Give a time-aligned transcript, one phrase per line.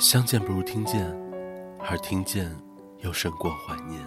[0.00, 1.06] 相见不如听见，
[1.78, 2.50] 而听见
[3.00, 4.00] 又胜过怀念。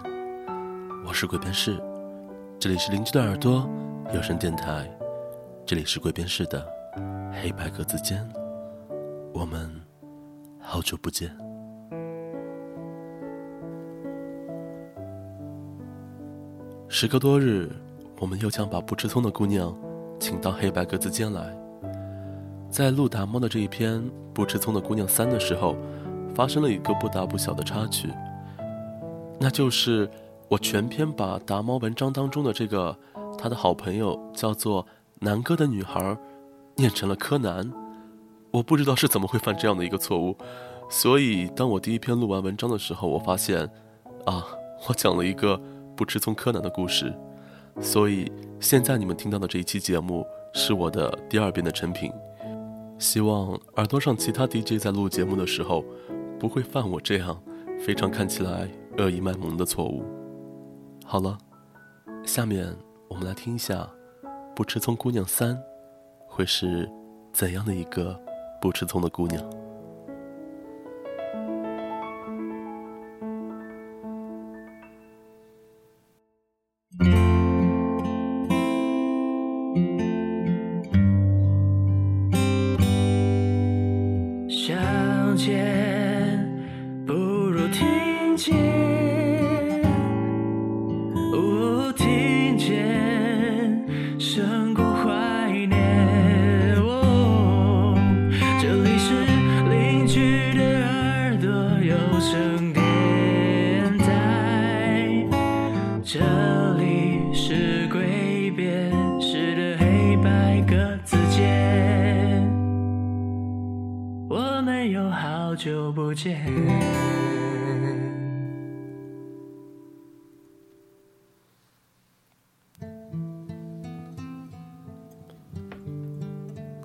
[1.05, 1.79] 我是鬼边士，
[2.57, 3.69] 这里是邻居的耳朵
[4.11, 4.89] 有声电台，
[5.67, 6.67] 这里是鬼边士的
[7.31, 8.27] 黑白格子间，
[9.35, 9.69] 我们
[10.59, 11.29] 好久不见。
[16.89, 17.71] 时隔多日，
[18.19, 19.77] 我们又将把不吃葱的姑娘
[20.19, 21.62] 请到黑白格子间来。
[22.73, 24.01] 在录达猫的这一篇
[24.33, 25.75] 《不吃葱的姑娘三》的时候，
[26.33, 28.09] 发生了一个不大不小的插曲，
[29.39, 30.09] 那就是
[30.49, 32.97] 我全篇把达猫文章当中的这个
[33.37, 34.83] 他的好朋友叫做
[35.19, 36.17] 南哥的女孩，
[36.75, 37.71] 念成了柯南。
[38.49, 40.35] 我不知道是怎么会犯这样的一个错误，
[40.89, 43.69] 所以当我第一篇录完文章的时候，我发现，
[44.25, 44.43] 啊，
[44.89, 45.61] 我讲了一个
[45.95, 47.13] 不吃葱柯南的故事，
[47.79, 52.11] 所以现在你们听到的这一期节目是我的第二遍的成品。
[53.03, 55.83] 希望耳朵上其他 DJ 在录节目的时候，
[56.39, 57.37] 不会犯我这样
[57.77, 60.05] 非常看起来恶意卖萌的错误。
[61.05, 61.37] 好了，
[62.25, 62.73] 下面
[63.09, 63.85] 我们来听一下
[64.55, 65.53] 《不吃葱姑娘三》
[66.27, 66.89] 会是
[67.33, 68.17] 怎样的一个
[68.61, 69.62] 不吃葱的姑娘。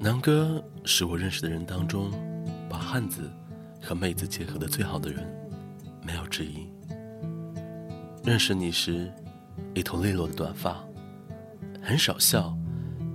[0.01, 2.11] 南哥是我认识的人当中，
[2.69, 3.31] 把汉子
[3.83, 5.25] 和妹子结合的最好的人，
[6.03, 6.67] 没有之一。
[8.25, 9.13] 认识你时，
[9.75, 10.83] 一头利落的短发，
[11.83, 12.57] 很少笑，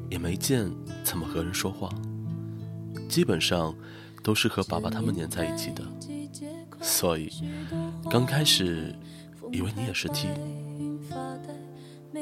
[0.10, 0.72] 也没见
[1.04, 1.90] 怎么和人说话，
[3.10, 3.76] 基本上
[4.24, 5.84] 都是和爸爸他们黏在一起的。
[6.84, 7.32] 所以
[8.12, 8.94] 刚开始
[9.52, 10.28] 以为你也是 T，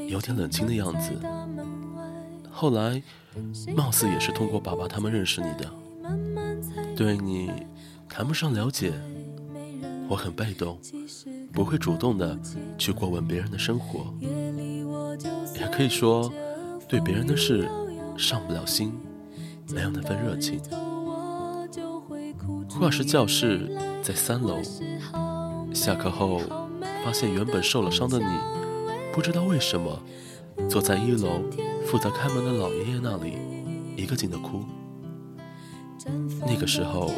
[0.08, 1.12] 有点冷清的样子。
[2.50, 3.04] 后来。
[3.74, 5.72] 貌似也是通过爸爸他们认识你的，
[6.98, 7.50] 对你
[8.10, 8.92] 谈不上了解，
[10.10, 10.78] 我很被动，
[11.54, 12.38] 不会主动的
[12.78, 14.14] 去过问别人的生活，
[15.56, 16.30] 也可以说
[16.90, 17.70] 对别人的事
[18.18, 18.92] 上不了心，
[19.74, 20.60] 没有那份热情。
[22.82, 23.70] 画室教室
[24.02, 24.60] 在三楼，
[25.72, 26.42] 下课后
[27.06, 28.26] 发现原本受了伤的你，
[29.14, 30.02] 不知道为什么
[30.68, 31.44] 坐在一楼。
[31.86, 33.38] 负责开门的老爷爷那里，
[33.96, 34.64] 一个劲的哭。
[36.40, 37.12] 那个时候，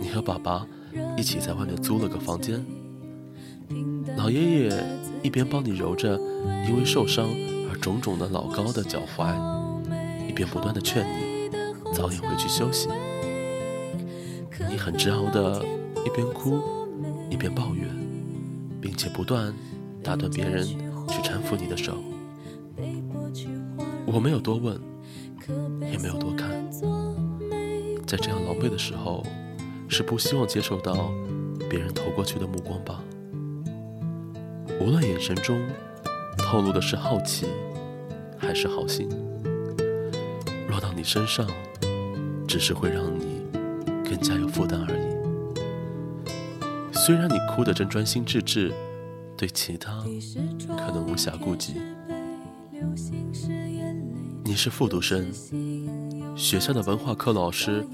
[0.00, 0.66] 你和爸爸
[1.16, 2.66] 一起在外面租了个房间。
[4.16, 4.84] 老爷爷
[5.22, 6.20] 一边帮你揉着
[6.68, 7.28] 因为受伤
[7.70, 9.32] 而肿肿的老高的脚踝，
[10.28, 11.48] 一边不断的劝你
[11.94, 12.88] 早点回去休息。
[14.78, 15.62] 很自豪的
[16.06, 16.62] 一边哭
[17.28, 17.88] 一边抱怨，
[18.80, 19.52] 并且不断
[20.02, 21.96] 打断别人去搀扶你的手。
[24.06, 24.80] 我没有多问，
[25.90, 26.48] 也没有多看，
[28.06, 29.22] 在这样狼狈的时候，
[29.88, 31.10] 是不希望接受到
[31.68, 33.02] 别人投过去的目光吧。
[34.80, 35.60] 无论眼神中
[36.38, 37.46] 透露的是好奇，
[38.38, 39.08] 还是好心，
[40.70, 41.46] 落到你身上，
[42.46, 43.17] 只是会让你
[44.18, 44.98] 更加有负担而已。
[46.92, 48.74] 虽然你哭得正专心致志，
[49.36, 50.02] 对其他
[50.66, 51.74] 可能无暇顾及。
[54.42, 55.24] 你是复读生，
[56.36, 57.86] 学校的文化课老师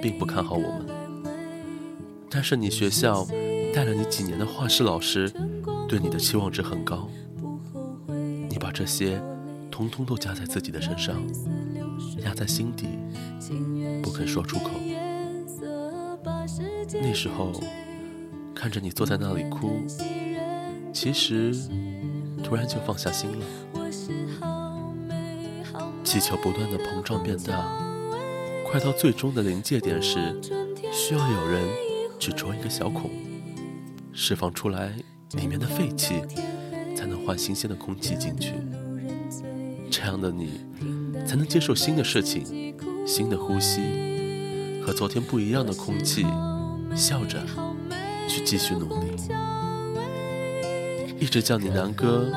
[0.00, 0.86] 并不看好我们。
[2.30, 3.26] 但是你学校
[3.74, 5.28] 带了你几年的画室老师，
[5.88, 7.08] 对你的期望值很高。
[8.48, 9.20] 你把这些
[9.68, 11.20] 通通都加在自己的身上，
[12.24, 12.86] 压在心底，
[14.00, 14.70] 不肯说出口。
[17.00, 17.52] 那时候
[18.54, 19.80] 看着你坐在那里哭，
[20.92, 21.54] 其实
[22.42, 23.46] 突然就放下心了。
[26.04, 27.64] 气球不断的膨胀变大，
[28.66, 30.38] 快到最终的临界点时，
[30.92, 31.62] 需要有人
[32.18, 33.10] 去戳一个小孔，
[34.12, 34.92] 释放出来
[35.32, 36.20] 里面的废气，
[36.94, 38.52] 才能换新鲜的空气进去。
[39.90, 40.60] 这样的你，
[41.26, 42.74] 才能接受新的事情、
[43.06, 43.80] 新的呼吸，
[44.84, 46.26] 和昨天不一样的空气、
[46.94, 47.38] 笑着
[48.28, 49.06] 去继续努力。
[51.18, 52.32] 一直叫你南哥，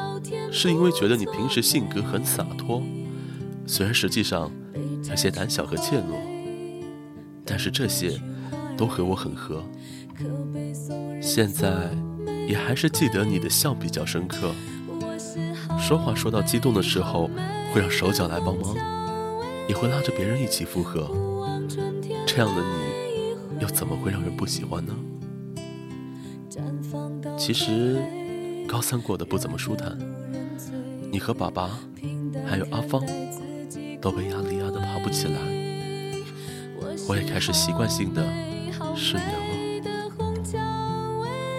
[0.52, 2.84] 是因为觉得你平时性格很洒脱，
[3.66, 4.52] 虽然实际上
[5.10, 6.20] 有些胆小和怯懦，
[7.44, 8.22] 但是这些
[8.78, 9.64] 都和我很合。
[11.20, 11.90] 现在
[12.48, 14.54] 也还是记得你的笑比较深刻，
[15.80, 17.28] 说话说到激动的时候
[17.74, 18.76] 会让手脚来帮忙，
[19.68, 21.10] 也会拉着别人一起附和。
[22.36, 24.94] 这样的你，又怎么会让人不喜欢呢？
[27.38, 28.02] 其实。
[28.68, 29.96] 高三过得不怎么舒坦，
[31.12, 31.80] 你和爸爸
[32.48, 33.02] 还有阿芳
[34.02, 35.40] 都被压力压得爬不起来，
[37.08, 38.26] 我也开始习惯性的
[38.96, 39.46] 失眠了。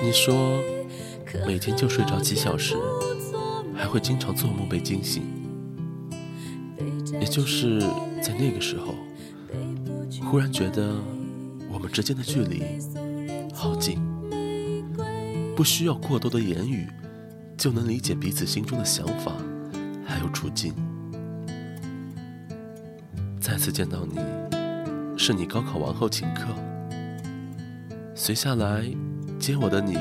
[0.02, 0.60] 你说
[1.46, 2.74] 每天就睡着几小时，
[3.72, 5.22] 还会经常做梦被惊醒，
[7.20, 7.78] 也就是
[8.20, 8.92] 在那个时候，
[10.28, 10.96] 忽然觉得
[11.70, 12.62] 我们之间的距离
[13.54, 14.00] 好近，
[15.54, 16.88] 不需要过多的言语。
[17.56, 19.32] 就能理解彼此心中的想法，
[20.04, 20.74] 还有处境。
[23.40, 24.18] 再次见到你，
[25.16, 26.48] 是你高考完后请客，
[28.14, 28.84] 随下来
[29.38, 29.96] 接我的你，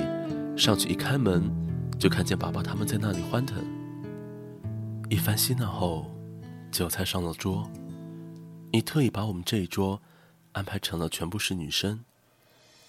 [0.57, 1.49] 上去一开门，
[1.97, 3.63] 就看见爸爸他们在那里欢腾。
[5.09, 6.11] 一番嬉闹后，
[6.71, 7.71] 酒菜上了桌，
[8.73, 10.01] 你特意把我们这一桌
[10.55, 11.99] 安排成了全部是女生，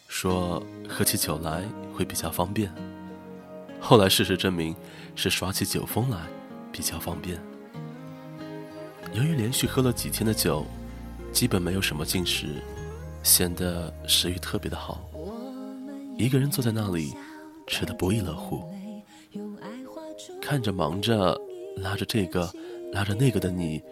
[0.07, 2.73] 说喝起酒来会比较方便。
[3.81, 4.75] 后来事实证明，
[5.17, 6.29] 是耍起酒疯来
[6.71, 7.41] 比较方便。
[9.13, 10.65] 由于连续喝了几天的酒，
[11.33, 12.63] 基本没有什么进食，
[13.25, 15.01] 显得食欲特别的好。
[16.17, 17.17] 一个人坐在那里，
[17.67, 18.73] 吃得不亦乐乎。
[20.41, 21.37] 看着忙着
[21.79, 22.49] 拉着这个
[22.93, 23.83] 拉着那个的你，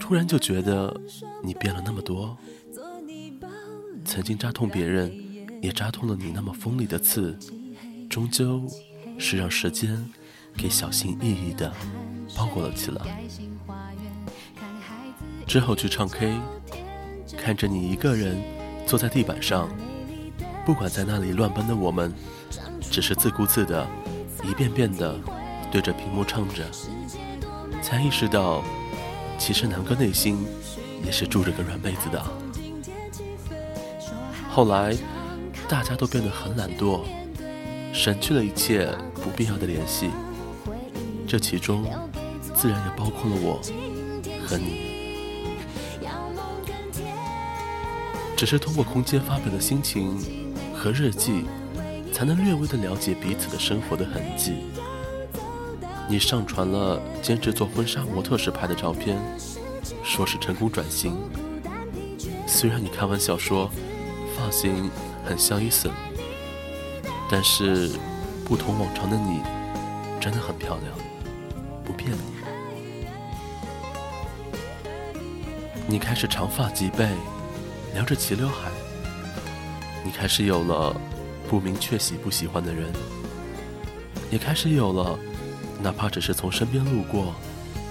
[0.00, 1.00] 突然就觉得
[1.44, 2.36] 你变了那么多。
[4.04, 5.12] 曾经扎痛别人，
[5.62, 7.38] 也扎痛了你那么锋利的刺，
[8.08, 8.62] 终究。
[9.20, 10.08] 是让时间
[10.56, 11.74] 给小心翼翼的
[12.36, 13.20] 包裹了起来。
[15.44, 16.38] 之后去唱 K，
[17.36, 18.40] 看着你一个人
[18.86, 19.68] 坐在地板上，
[20.64, 22.14] 不管在那里乱奔的我们，
[22.80, 23.84] 只是自顾自的
[24.44, 25.18] 一遍遍的
[25.72, 26.64] 对着屏幕唱着，
[27.82, 28.62] 才意识到，
[29.36, 30.46] 其实南哥内心
[31.04, 32.47] 也是住着个软妹子的。
[34.58, 34.92] 后来，
[35.68, 37.02] 大家都变得很懒惰。
[37.92, 40.10] 省去了一切不必要的联系，
[41.28, 41.84] 这其中
[42.56, 43.60] 自然也包括了我
[44.44, 46.00] 和你。
[48.36, 50.18] 只是通过空间发表的心情
[50.74, 51.44] 和日记，
[52.12, 54.54] 才能略微的了解彼此的生活的痕迹。
[56.08, 59.16] 你上传了兼职做婚纱模特时拍的照片，
[60.02, 61.16] 说是成功转型。
[62.44, 63.70] 虽然你开玩笑说
[64.38, 64.88] 发型
[65.24, 65.90] 很像伊森。
[67.30, 67.90] 但是，
[68.44, 69.42] 不同往常的你，
[70.20, 70.94] 真的很漂亮，
[71.84, 72.38] 不骗你。
[75.86, 77.08] 你开始长发及背，
[77.94, 78.70] 留着齐刘海。
[80.04, 80.94] 你开始有了
[81.48, 82.86] 不明确喜不喜欢的人，
[84.30, 85.18] 也开始有了
[85.82, 87.34] 哪怕只是从身边路过，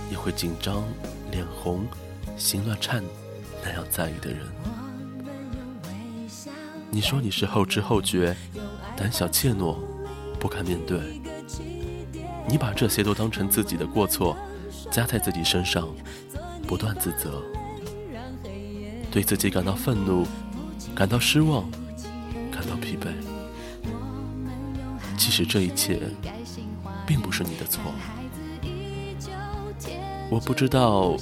[0.09, 0.83] 也会紧张、
[1.31, 1.85] 脸红、
[2.37, 3.03] 心乱颤
[3.63, 4.39] 那样在意的人。
[6.97, 8.35] 你说你是后知后觉。
[8.95, 9.77] 胆小怯懦，
[10.39, 11.21] 不敢面对。
[12.49, 14.35] 你把这些都当成自己的过错，
[14.89, 15.87] 加在自己身上，
[16.67, 17.43] 不断自责，
[19.11, 20.25] 对自己感到愤怒，
[20.95, 21.69] 感到失望，
[22.51, 23.09] 感到疲惫。
[25.19, 26.01] 其实这一切，
[27.05, 27.79] 并不是你的错。
[30.31, 31.15] 我不知道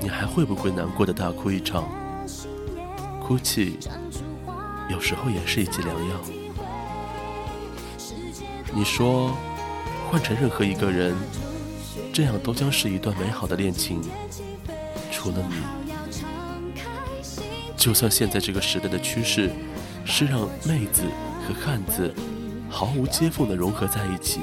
[0.00, 1.88] 你还会不会难过的大哭一场。
[3.22, 3.78] 哭泣，
[4.90, 6.16] 有时候也是一剂良药。
[8.72, 9.36] 你说，
[10.10, 11.14] 换成任何一个人，
[12.12, 14.00] 这样都将是一段美好的恋情。
[15.12, 15.54] 除了你，
[17.76, 19.50] 就算现在这个时代的趋势
[20.04, 21.02] 是让妹子
[21.46, 22.12] 和汉子
[22.68, 24.40] 毫无接缝的融合在一起，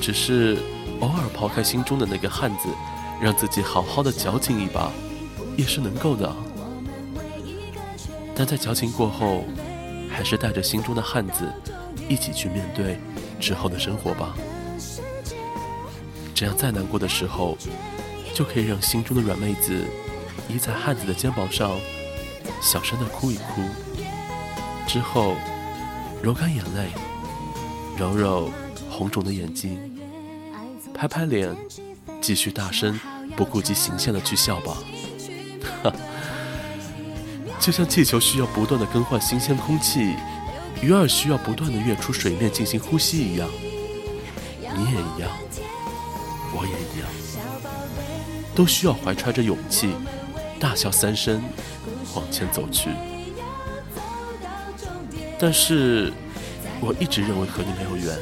[0.00, 0.58] 只是
[1.00, 2.68] 偶尔抛开心中的那个汉子，
[3.20, 4.90] 让自己好好的矫情一把，
[5.56, 6.32] 也是能够的。
[8.34, 9.44] 但在矫情过后，
[10.10, 11.52] 还是带着心中的汉子。
[12.08, 12.98] 一起去面对
[13.38, 14.34] 之后的生活吧，
[16.34, 17.56] 这样再难过的时候，
[18.34, 19.84] 就可以让心中的软妹子
[20.48, 21.78] 依在汉子的肩膀上，
[22.60, 23.62] 小声的哭一哭，
[24.88, 25.36] 之后
[26.20, 26.88] 揉干眼泪，
[27.96, 28.50] 揉揉
[28.90, 29.78] 红肿的眼睛，
[30.92, 31.56] 拍拍脸，
[32.20, 32.98] 继续大声
[33.36, 34.76] 不顾及形象的去笑吧。
[37.60, 40.16] 就像气球需要不断的更换新鲜空气，
[40.80, 43.46] 鱼儿需要不断的跃出水面进行呼吸一样，
[44.74, 45.30] 你也一样，
[46.54, 47.08] 我也一样，
[48.54, 49.90] 都需要怀揣着勇气，
[50.58, 51.42] 大笑三声，
[52.14, 52.88] 往前走去。
[55.38, 56.10] 但是，
[56.80, 58.18] 我一直认为和你没有缘，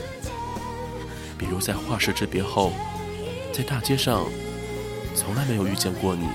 [1.39, 2.73] 比如在画室之别后，
[3.53, 4.27] 在大街上，
[5.15, 6.27] 从来没有遇见过你。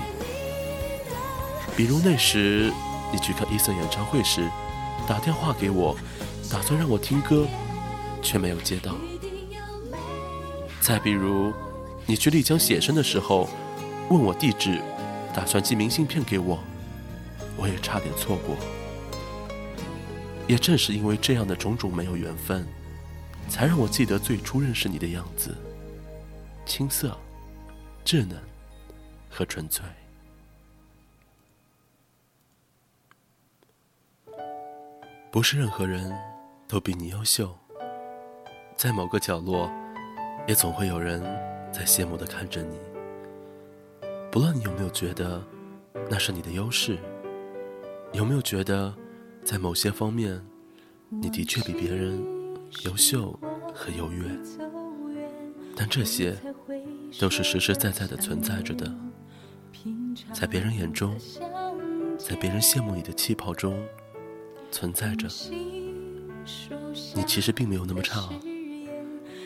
[1.76, 2.72] 比如那时。
[3.14, 4.50] 你去看伊森演唱会时，
[5.06, 5.96] 打电话给我，
[6.50, 7.46] 打算让我听歌，
[8.20, 8.96] 却没有接到。
[10.80, 11.52] 再比如，
[12.06, 13.48] 你去丽江写生的时候，
[14.10, 14.82] 问我地址，
[15.32, 16.58] 打算寄明信片给我，
[17.56, 18.56] 我也差点错过。
[20.48, 22.66] 也正是因为这样的种种没有缘分，
[23.48, 25.56] 才让我记得最初认识你的样子：
[26.66, 27.16] 青涩、
[28.04, 28.36] 稚嫩
[29.30, 29.84] 和纯粹。
[35.34, 36.16] 不是任何人
[36.68, 37.52] 都比你优秀，
[38.76, 39.68] 在某个角落，
[40.46, 41.20] 也总会有人
[41.72, 42.78] 在羡慕的看着你。
[44.30, 45.42] 不论你有没有觉得
[46.08, 46.96] 那是你的优势，
[48.12, 48.94] 有没有觉得
[49.42, 50.40] 在某些方面
[51.08, 52.24] 你的确比别人
[52.84, 53.36] 优秀
[53.74, 54.30] 和优越，
[55.74, 56.36] 但这些
[57.18, 58.88] 都是实实在在的存在着的，
[60.32, 61.18] 在别人眼中，
[62.16, 63.84] 在别人羡慕你的气泡中。
[64.74, 65.28] 存在着，
[67.14, 68.28] 你其实并没有那么差，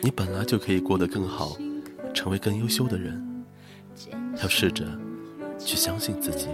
[0.01, 1.55] 你本来就可以过得更好，
[2.15, 3.23] 成为更优秀的人。
[4.41, 4.83] 要试着
[5.59, 6.47] 去相信自己。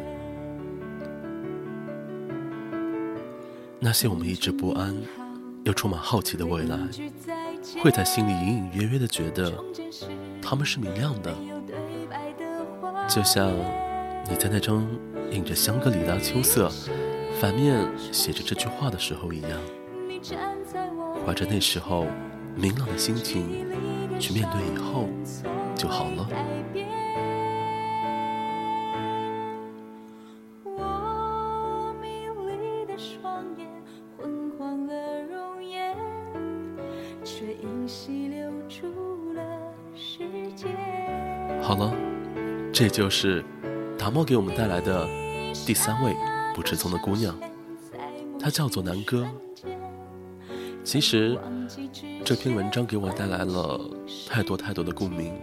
[3.79, 4.93] 那些我们一直不安
[5.63, 6.77] 又充满好奇的未来，
[7.81, 9.53] 会在心里隐隐约约的觉得
[10.41, 11.33] 他们是明亮的，
[13.07, 13.53] 就像
[14.29, 14.85] 你在那张
[15.31, 16.69] 印着香格里拉秋色。
[17.39, 19.51] 反面写着这句话的时候一样，
[21.25, 22.07] 怀着那时候
[22.55, 23.67] 明朗的心情
[24.17, 25.07] 去面对以后
[25.75, 26.27] 就好了。
[41.61, 41.93] 好了，
[42.71, 43.43] 这就是
[43.97, 45.05] 达摩给我们带来的
[45.65, 46.15] 第三位。
[46.55, 47.37] 不吃葱的姑娘，
[48.39, 49.27] 她叫做南哥。
[50.85, 51.37] 其实
[52.23, 53.77] 这篇文章给我带来了
[54.29, 55.33] 太多太多的共鸣，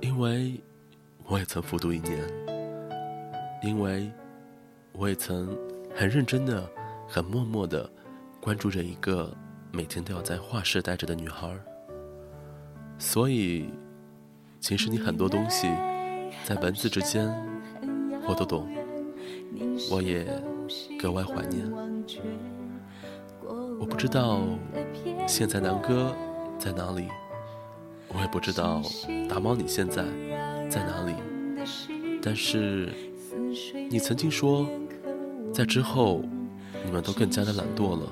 [0.00, 0.60] 因为
[1.24, 2.22] 我也曾复读一年，
[3.62, 4.12] 因为
[4.92, 5.56] 我也曾
[5.94, 6.68] 很认真的、
[7.08, 7.90] 很默默的
[8.38, 9.34] 关注着一个
[9.72, 11.50] 每天都要在画室待着的女孩。
[12.98, 13.70] 所以，
[14.60, 15.68] 其实你很多东西
[16.44, 17.34] 在文字之间，
[18.28, 18.68] 我都懂。
[19.90, 20.26] 我也
[20.98, 21.70] 格外怀念。
[23.78, 24.40] 我不知道
[25.26, 26.14] 现在南哥
[26.58, 27.08] 在哪里，
[28.08, 28.82] 我也不知道
[29.28, 30.04] 大猫你现在
[30.68, 31.14] 在哪里。
[32.22, 32.92] 但是
[33.90, 34.66] 你曾经说，
[35.52, 36.22] 在之后
[36.84, 38.06] 你们都更加的懒惰了，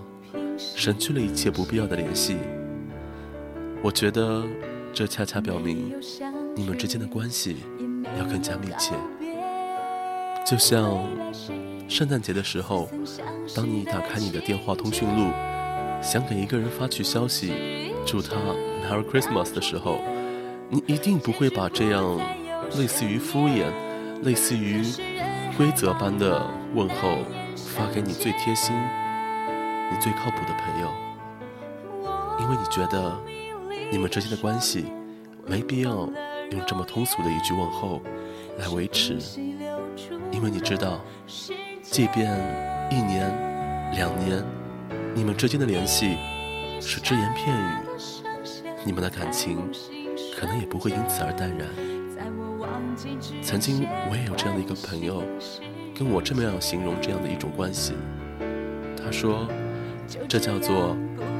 [0.58, 2.36] 省去了一切不必要的联系。
[3.82, 4.44] 我觉得
[4.92, 5.94] 这恰恰表明
[6.54, 7.56] 你们之间的关系
[8.18, 8.94] 要更加密切。
[10.44, 11.02] 就像
[11.88, 12.86] 圣诞节的时候，
[13.56, 15.32] 当你打开你的电话通讯录，
[16.02, 17.52] 想给一个人发去消息，
[18.04, 18.36] 祝他
[18.86, 20.02] Merry Christmas 的时候，
[20.68, 22.20] 你一定不会把这样
[22.76, 23.64] 类似于敷衍、
[24.22, 24.82] 类似于
[25.56, 27.18] 规则般的问候
[27.56, 28.76] 发给你最贴心、
[29.90, 30.90] 你最靠谱的朋友，
[32.40, 33.18] 因为你觉得
[33.90, 34.84] 你们之间的关系
[35.46, 35.90] 没必要
[36.50, 38.02] 用这么通俗的一句问候
[38.58, 39.18] 来维持。
[40.34, 41.00] 因为你知道，
[41.80, 42.28] 即便
[42.90, 43.30] 一年、
[43.94, 44.44] 两年，
[45.14, 46.16] 你们之间的联系
[46.80, 47.70] 是只言片语，
[48.84, 49.70] 你们的感情
[50.36, 51.68] 可能也不会因此而淡然。
[53.42, 55.22] 曾经我也有这样的一个朋友，
[55.96, 57.94] 跟我这么样形容这样的一种关系。
[58.96, 59.46] 他说，
[60.28, 60.96] 这叫做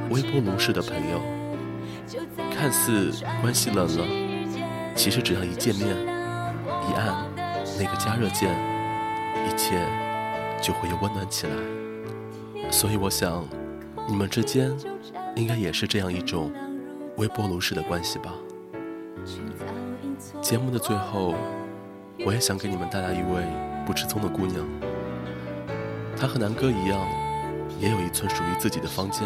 [0.09, 1.21] 微波炉式的朋友，
[2.55, 3.11] 看似
[3.41, 4.05] 关系冷了，
[4.95, 5.89] 其实只要一见面，
[6.89, 7.13] 一按
[7.77, 8.74] 那个加热键。
[9.55, 9.79] 一切
[10.61, 11.53] 就会有温暖起来，
[12.69, 13.47] 所以我想，
[14.05, 14.69] 你们之间
[15.33, 16.51] 应该也是这样一种
[17.15, 18.33] 微波炉式的关系吧。
[20.41, 21.35] 节目的最后，
[22.25, 23.45] 我也想给你们带来一位
[23.85, 24.67] 不吃葱的姑娘，
[26.17, 26.99] 她和南哥一样，
[27.79, 29.25] 也有一寸属于自己的房间，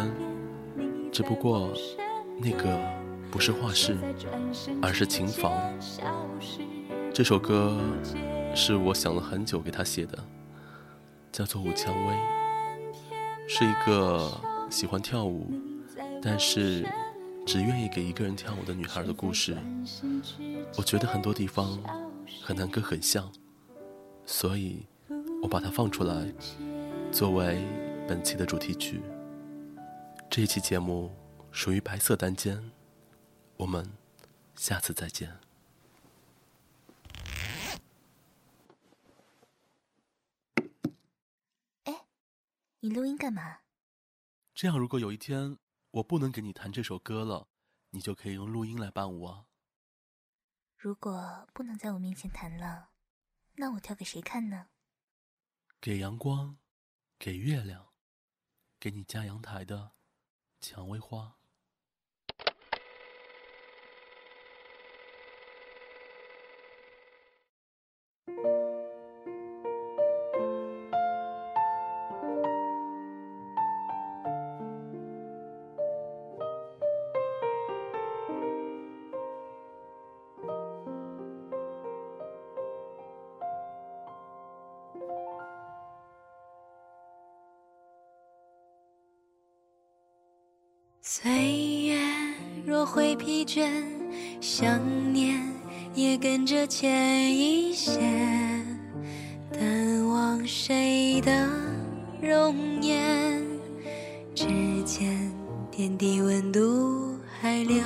[1.12, 1.72] 只不过
[2.38, 2.80] 那个
[3.32, 3.98] 不是画室，
[4.80, 5.52] 而是琴房。
[7.12, 7.76] 这首歌。
[8.60, 10.22] 是我想了很久给他写的，
[11.32, 12.14] 叫做武蔷薇，
[13.48, 14.30] 是一个
[14.70, 15.50] 喜欢跳舞，
[16.22, 16.86] 但是
[17.48, 19.58] 只愿意给一个人跳舞的女孩的故事。
[20.76, 21.82] 我觉得很多地方
[22.44, 23.32] 和南哥很像，
[24.26, 24.86] 所以
[25.42, 26.28] 我把它放出来，
[27.14, 27.64] 作为
[28.10, 29.00] 本期的主题曲。
[30.30, 31.16] 这一期节目
[31.50, 32.72] 属于白色单间，
[33.56, 33.90] 我们
[34.58, 35.49] 下次再见。
[42.82, 43.60] 你录音干嘛？
[44.56, 45.58] 这样，如果有一天
[45.92, 47.50] 我不能给你弹这首歌了，
[47.90, 49.48] 你就可以用录音来伴舞啊。
[50.78, 52.92] 如果不能在我面前弹了，
[53.56, 54.70] 那我跳给谁看呢？
[55.82, 56.58] 给阳光，
[57.18, 57.90] 给月亮，
[58.80, 59.92] 给你家阳台的
[60.62, 61.36] 蔷薇花。
[91.12, 91.28] 岁
[91.88, 91.98] 月
[92.64, 93.68] 若会疲倦，
[94.40, 94.80] 想
[95.12, 95.42] 念
[95.96, 98.00] 也跟着浅一些。
[99.52, 101.50] 淡忘谁的
[102.22, 103.44] 容颜，
[104.36, 104.46] 指
[104.86, 105.34] 尖
[105.72, 107.82] 点滴温度还留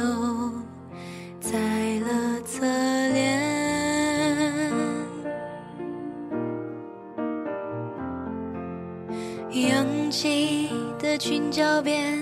[1.39, 1.58] 在
[2.01, 2.65] 了侧
[3.13, 3.39] 脸。
[9.50, 12.22] 扬起的裙角边。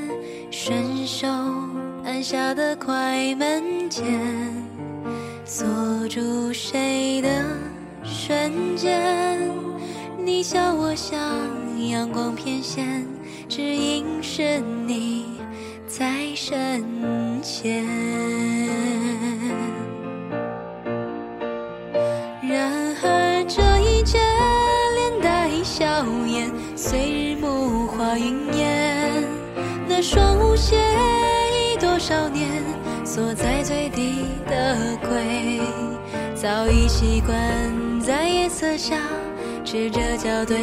[2.21, 4.03] 下的快门键，
[5.43, 5.67] 锁
[6.07, 7.29] 住谁的
[8.03, 9.49] 瞬间？
[10.23, 11.17] 你笑我笑，
[11.79, 13.05] 阳光偏跹，
[13.49, 15.25] 只因是你
[15.87, 16.83] 在身
[17.41, 17.83] 前。
[22.43, 24.19] 然而这一切
[24.95, 29.23] 连带笑颜，随日暮化云烟。
[29.87, 30.39] 那双。
[30.61, 31.10] 写已多
[32.11, 32.45] 少年，
[33.05, 35.61] 锁在最低的柜，
[36.35, 37.37] 早已习惯
[38.01, 38.97] 在夜色下
[39.63, 40.57] 赤着脚对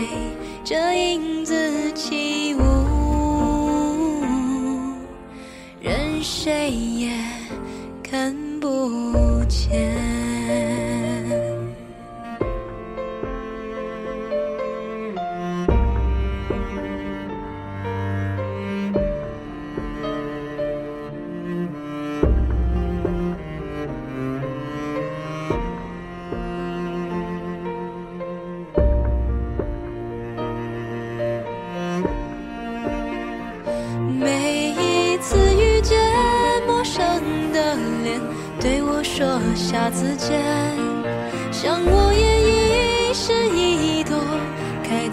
[0.62, 2.61] 着影子起舞，
[5.80, 7.12] 任谁也
[8.02, 10.97] 看不见。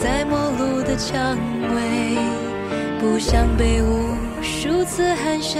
[0.05, 1.35] 在陌路的蔷
[1.73, 2.15] 薇，
[2.99, 5.57] 不想被无数次寒暄，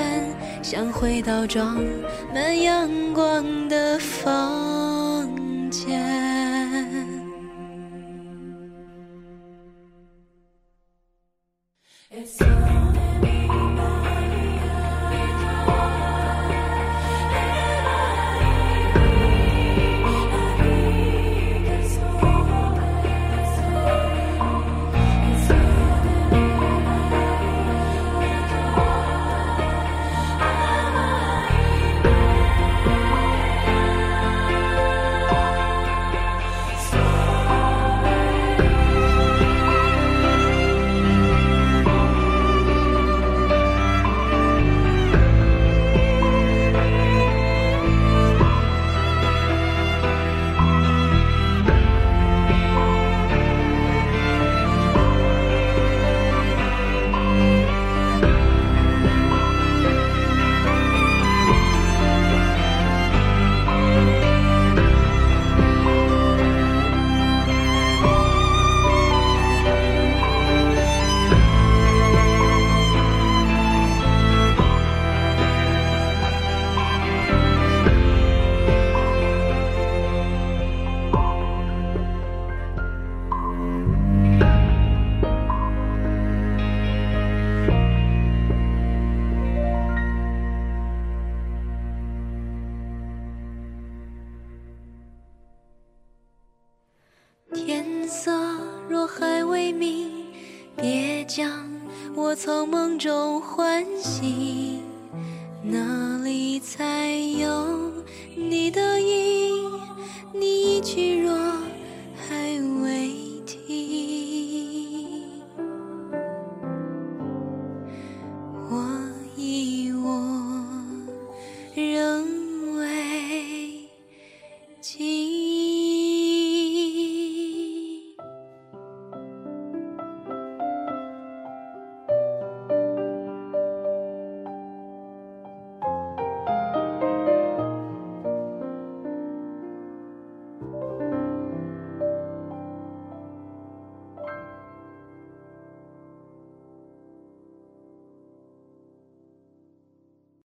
[0.62, 1.84] 想回到装
[2.32, 4.75] 满阳光的房。